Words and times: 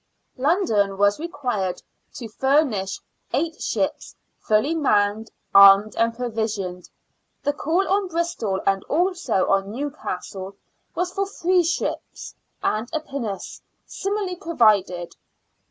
London 0.37 0.97
was 0.97 1.19
required 1.19 1.83
to 2.15 2.27
furnish 2.27 2.99
eight 3.33 3.61
ships 3.61 4.15
fully 4.39 4.73
manned, 4.73 5.29
armed 5.53 5.95
and 5.95 6.11
provisioned. 6.15 6.89
The 7.43 7.53
call 7.53 7.87
on 7.87 8.07
Bristol, 8.07 8.61
and 8.65 8.83
also 8.85 9.47
on 9.47 9.69
Newcastle, 9.71 10.55
was 10.95 11.13
for 11.13 11.27
three 11.27 11.61
ships 11.63 12.33
and 12.63 12.89
a 12.93 12.99
pinnace 12.99 13.61
similarly 13.85 14.37
provided. 14.37 15.15